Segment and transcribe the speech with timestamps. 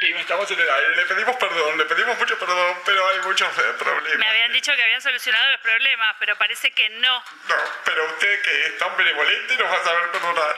[0.00, 0.96] Y estamos en el aire.
[0.96, 4.18] Le pedimos perdón, le pedimos mucho perdón, pero hay muchos eh, problemas.
[4.18, 7.18] Me habían dicho que habían solucionado los problemas, pero parece que no.
[7.18, 10.56] No, pero usted que es tan benevolente nos va a saber perdonar.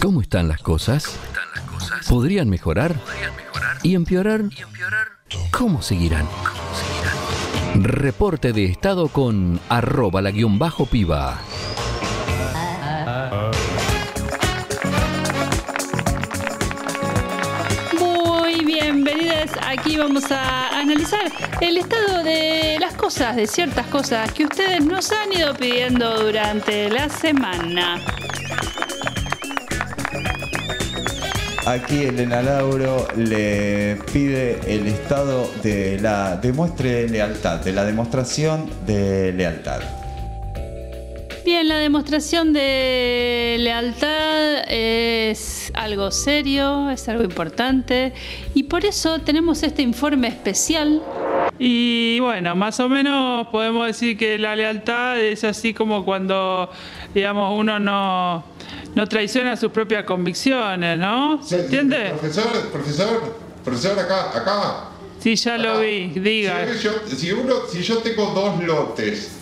[0.00, 1.20] ¿Cómo están las cosas?
[2.08, 2.96] ¿Podrían mejorar?
[3.84, 4.40] ¿Y empeorar?
[5.52, 6.28] ¿Cómo seguirán?
[7.76, 11.40] Reporte de estado con arroba la guion bajo piba.
[19.72, 25.10] Aquí vamos a analizar el estado de las cosas, de ciertas cosas que ustedes nos
[25.12, 27.98] han ido pidiendo durante la semana.
[31.64, 39.32] Aquí Elena Lauro le pide el estado de la demuestre lealtad, de la demostración de
[39.32, 39.80] lealtad.
[41.44, 48.12] Bien, la demostración de lealtad es algo serio, es algo importante
[48.54, 51.02] y por eso tenemos este informe especial.
[51.58, 56.70] Y bueno, más o menos podemos decir que la lealtad es así como cuando,
[57.12, 58.44] digamos, uno no,
[58.94, 61.42] no traiciona sus propias convicciones, ¿no?
[61.42, 62.10] ¿Se entiende?
[62.10, 64.88] Profesor, profesor, profesor, acá, acá.
[65.18, 66.72] Sí, ya lo vi, diga.
[66.72, 69.41] Si yo, si uno, si yo tengo dos lotes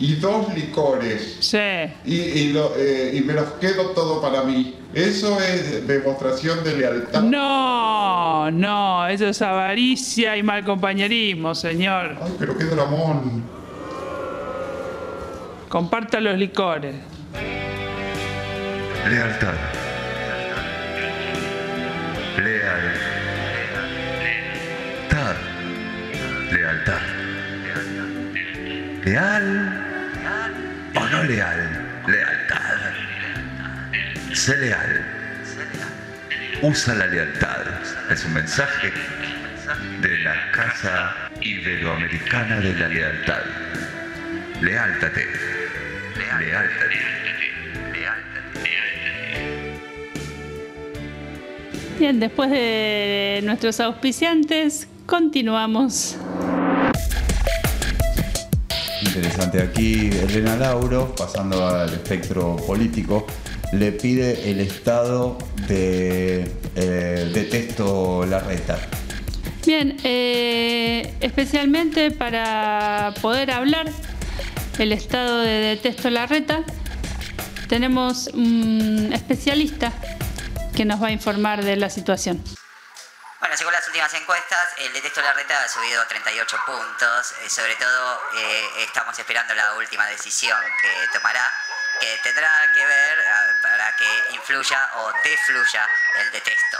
[0.00, 1.58] y dos licores Sí.
[2.06, 6.76] y, y lo- eh, y me los quedo todo para mí, ¿eso es demostración de
[6.78, 7.22] lealtad?
[7.22, 12.16] No, no, eso es avaricia y mal compañerismo, señor.
[12.20, 13.44] Ay, pero qué dramón.
[15.68, 16.96] Comparta los licores.
[19.08, 19.54] Lealtad.
[22.38, 22.94] Leal.
[25.10, 25.36] Tad.
[26.52, 27.00] Lealtad.
[29.04, 29.89] Leal
[30.94, 32.02] o no leal.
[32.06, 32.78] Lealtad.
[34.32, 35.04] Sé leal.
[36.62, 37.66] Usa la lealtad.
[38.10, 38.92] Es un mensaje
[40.00, 43.42] de la Casa Iberoamericana de la Lealtad.
[44.60, 45.26] Leáltate.
[46.38, 47.20] Leáltate.
[51.98, 56.18] Bien, después de nuestros auspiciantes, continuamos.
[59.20, 59.62] Interesante.
[59.62, 63.26] Aquí Elena Lauro, pasando al espectro político,
[63.70, 65.36] le pide el estado
[65.68, 68.78] de eh, detesto la reta.
[69.66, 73.92] Bien, eh, especialmente para poder hablar
[74.78, 76.64] el estado de Detesto la Reta,
[77.68, 79.92] tenemos un especialista
[80.74, 82.42] que nos va a informar de la situación.
[83.38, 87.32] Bueno, según las últimas encuestas, el de la reta ha subido 38 puntos.
[87.42, 91.52] Eh, sobre todo, eh, estamos esperando la última decisión que tomará,
[92.00, 93.18] que tendrá que ver
[93.62, 95.88] para que influya o defluya
[96.20, 96.78] el detesto.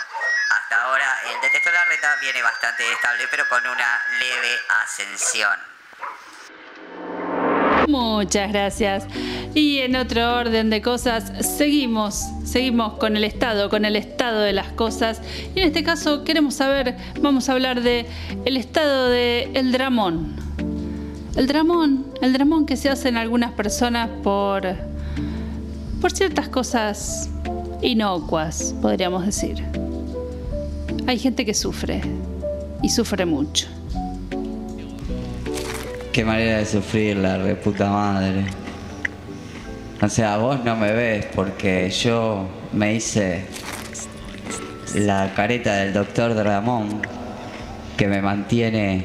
[0.50, 5.58] Hasta ahora, el de la reta viene bastante estable, pero con una leve ascensión.
[7.86, 9.04] Muchas gracias.
[9.54, 14.52] Y en otro orden de cosas, seguimos, seguimos con el estado, con el estado de
[14.52, 15.20] las cosas.
[15.54, 18.06] Y en este caso queremos saber, vamos a hablar de
[18.44, 20.36] el estado de el dramón.
[21.36, 24.76] El dramón, el dramón que se hace en algunas personas por
[26.00, 27.28] por ciertas cosas
[27.82, 29.62] inocuas, podríamos decir.
[31.06, 32.00] Hay gente que sufre
[32.82, 33.66] y sufre mucho.
[36.12, 38.46] Qué manera de sufrir la reputa madre.
[40.02, 43.44] O sea, vos no me ves porque yo me hice
[44.94, 47.02] la careta del doctor Ramón
[47.96, 49.04] que me mantiene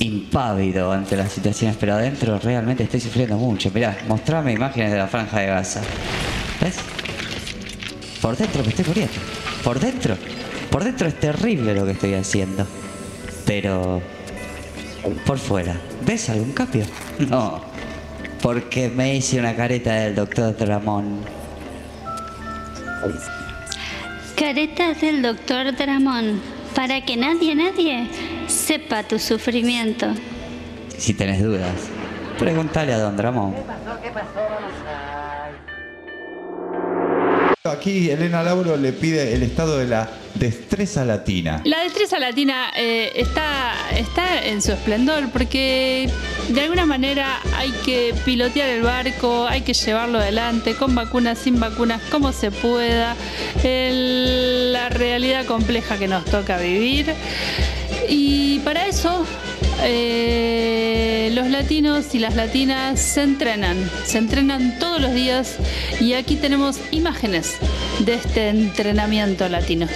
[0.00, 3.70] impávido ante las situaciones, pero adentro realmente estoy sufriendo mucho.
[3.72, 5.82] Mirá, mostrame imágenes de la franja de Gaza.
[6.60, 6.76] ¿Ves?
[8.20, 9.14] Por dentro me estoy muriendo.
[9.62, 10.16] Por dentro.
[10.68, 12.66] Por dentro es terrible lo que estoy haciendo.
[13.46, 14.02] Pero
[15.24, 15.76] por fuera.
[16.04, 16.84] ¿Ves algún cambio?
[17.28, 17.62] No.
[18.44, 21.20] Porque me hice una careta del doctor Ramón.
[24.36, 26.42] Caretas del doctor Dramón,
[26.74, 28.06] para que nadie, nadie
[28.46, 30.08] sepa tu sufrimiento.
[30.98, 31.72] Si tenés dudas,
[32.38, 33.54] pregúntale a don Ramón.
[37.66, 41.62] Aquí Elena Lauro le pide el estado de la destreza latina.
[41.64, 46.10] La destreza latina eh, está, está en su esplendor porque
[46.50, 51.58] de alguna manera hay que pilotear el barco, hay que llevarlo adelante, con vacunas, sin
[51.58, 53.16] vacunas, como se pueda,
[53.62, 57.14] la realidad compleja que nos toca vivir.
[58.10, 59.24] Y para eso
[59.84, 65.56] eh, los latinos y las latinas se entrenan, se entrenan todos los días
[66.00, 67.52] y aquí tenemos imágenes
[68.00, 69.86] de este entrenamiento latino.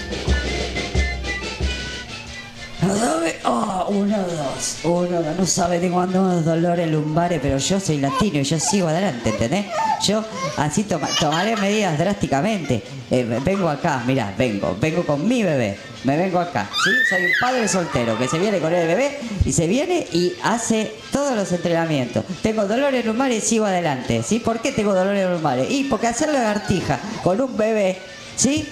[3.45, 5.37] Oh, uno, dos, uno, dos.
[5.37, 9.67] No sabe, tengo unos dolores lumbares, pero yo soy latino y yo sigo adelante, ¿entendés?
[10.07, 10.25] Yo
[10.57, 12.83] así toma- tomaré medidas drásticamente.
[13.11, 15.79] Eh, vengo acá, mirá, vengo, vengo con mi bebé.
[16.05, 16.91] Me vengo acá, ¿sí?
[17.11, 20.93] Soy un padre soltero que se viene con el bebé y se viene y hace
[21.13, 22.25] todos los entrenamientos.
[22.43, 24.39] Tengo dolores lumbares y sigo adelante, ¿sí?
[24.39, 25.69] ¿Por qué tengo dolores lumbares?
[25.71, 27.99] Y porque hacer lagartija con un bebé,
[28.37, 28.69] ¿sí?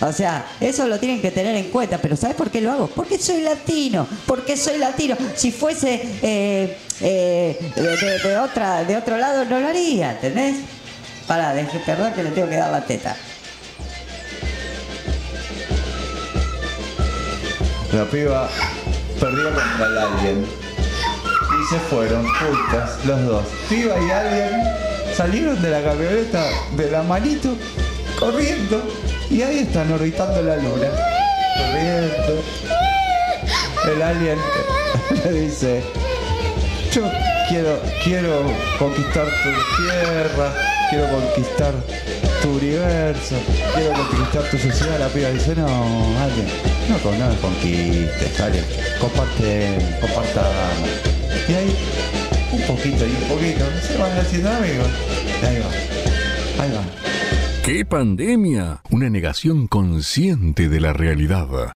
[0.00, 2.86] O sea, eso lo tienen que tener en cuenta, pero ¿sabes por qué lo hago?
[2.88, 5.16] Porque soy latino, porque soy latino.
[5.36, 10.56] Si fuese eh, eh, de, de- otra, de otro lado no lo haría, ¿entendés?
[11.28, 11.52] Para,
[11.86, 13.14] perdón que le tengo que dar la teta.
[17.92, 18.48] La piba
[19.20, 20.46] perdió contra el alien.
[20.46, 23.44] Y se fueron juntas, los dos.
[23.68, 24.64] Piba y alien
[25.14, 26.42] salieron de la camioneta
[26.74, 27.54] de la manito,
[28.18, 28.82] corriendo.
[29.28, 30.88] Y ahí están orbitando la luna.
[31.58, 32.42] Corriendo.
[33.92, 34.38] El alien
[35.24, 35.82] le dice,
[37.52, 38.42] quiero, quiero
[38.78, 40.54] conquistar tu tierra,
[40.88, 41.74] quiero conquistar
[42.40, 43.36] tu universo,
[43.74, 44.98] quiero conquistar tu sociedad.
[44.98, 46.48] La piba dice, no, alien,
[46.88, 48.64] no, no me conquistes, alien,
[48.98, 50.88] comparte, compartamos.
[51.46, 51.76] Y ahí,
[52.52, 54.88] un poquito y un poquito, se van haciendo amigos.
[55.42, 56.82] Y ahí va, ahí va.
[57.64, 58.80] ¿Qué pandemia?
[58.90, 61.72] Una negación consciente de la realidad.